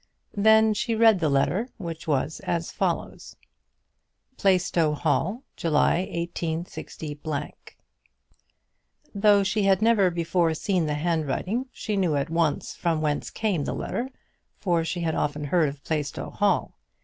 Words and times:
Then 0.35 0.73
she 0.73 0.95
read 0.95 1.19
the 1.19 1.29
letter, 1.29 1.69
which 1.77 2.07
was 2.07 2.39
as 2.39 2.71
follows: 2.71 3.35
"Plaistow 4.35 4.95
Hall, 4.95 5.43
July, 5.55 5.99
186." 6.11 6.97
Though 9.13 9.43
she 9.43 9.61
had 9.65 9.79
never 9.83 10.09
before 10.09 10.55
seen 10.55 10.87
the 10.87 10.95
handwriting, 10.95 11.67
she 11.71 11.97
knew 11.97 12.15
at 12.15 12.31
once 12.31 12.73
from 12.73 13.01
whence 13.01 13.29
came 13.29 13.65
the 13.65 13.73
letter, 13.75 14.09
for 14.57 14.83
she 14.83 15.01
had 15.01 15.13
often 15.13 15.43
heard 15.43 15.69
of 15.69 15.83
Plaistow 15.83 16.31
Hall. 16.31 16.73